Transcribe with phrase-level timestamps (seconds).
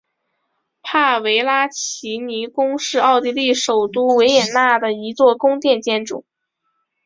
[0.81, 1.19] 帕拉
[1.65, 6.25] 维奇尼宫是奥地利首都维也纳的一座宫殿建筑。